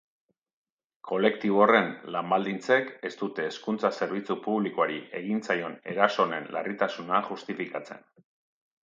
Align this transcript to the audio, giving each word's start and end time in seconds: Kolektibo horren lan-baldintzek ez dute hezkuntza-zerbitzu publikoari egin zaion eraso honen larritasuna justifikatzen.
Kolektibo 1.07 1.59
horren 1.65 1.91
lan-baldintzek 2.15 2.89
ez 3.09 3.11
dute 3.19 3.45
hezkuntza-zerbitzu 3.49 4.39
publikoari 4.47 4.97
egin 5.21 5.45
zaion 5.49 5.77
eraso 5.95 6.25
honen 6.25 6.49
larritasuna 6.57 7.21
justifikatzen. 7.29 8.03